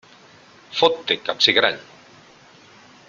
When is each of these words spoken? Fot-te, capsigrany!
Fot-te, 0.79 1.17
capsigrany! 1.27 1.77